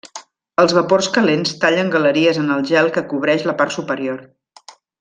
Els 0.61 0.71
vapors 0.77 1.09
calents 1.17 1.53
tallen 1.65 1.93
galeries 1.97 2.39
en 2.45 2.49
el 2.57 2.65
gel 2.71 2.89
que 2.97 3.05
cobreix 3.13 3.47
la 3.51 3.57
part 3.61 3.77
superior. 3.79 4.27